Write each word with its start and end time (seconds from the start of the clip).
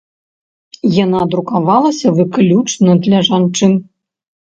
Яна 1.05 1.21
друкавалася 1.35 2.07
выключна 2.23 2.91
для 3.07 3.19
жанчын. 3.33 3.73